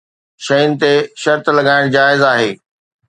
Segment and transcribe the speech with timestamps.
[0.45, 2.49] شين تي شرط لڳائڻ جائز آهي.